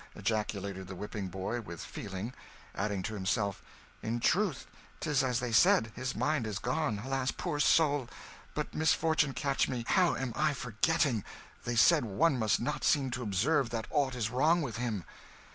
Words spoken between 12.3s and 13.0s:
must not